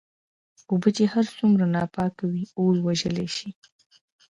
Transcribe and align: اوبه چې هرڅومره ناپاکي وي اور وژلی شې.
اوبه 0.71 0.89
چې 0.97 1.03
هرڅومره 1.13 1.65
ناپاکي 1.75 2.25
وي 2.31 2.43
اور 2.59 2.75
وژلی 2.85 3.27
شې. 3.35 3.49